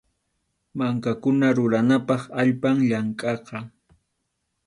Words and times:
Mankakuna 0.77 1.47
ruranapaq 1.57 2.21
allpam 2.41 2.77
llankaqa. 2.89 3.57